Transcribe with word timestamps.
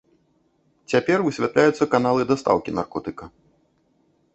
Цяпер 0.93 1.17
высвятляюцца 1.27 1.83
каналы 1.95 2.21
дастаўкі 2.33 2.77
наркотыка. 2.83 3.25